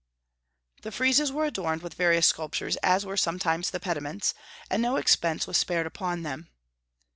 [0.81, 4.33] The friezes were adorned with various sculptures, as were sometimes the pediments,
[4.67, 6.49] and no expense was spared upon them.